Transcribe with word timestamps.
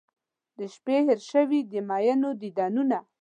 د 0.57 0.59
شپې 0.73 0.97
هیر 1.07 1.19
شوي 1.31 1.59
د 1.71 1.73
میینو 1.89 2.29
دیدنونه 2.41 2.97